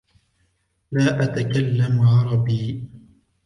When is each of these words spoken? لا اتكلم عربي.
لا 0.91 1.23
اتكلم 1.23 2.01
عربي. 2.01 2.89